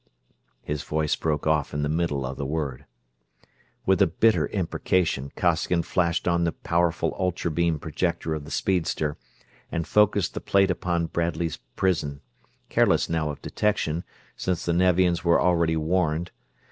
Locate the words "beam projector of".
7.51-8.43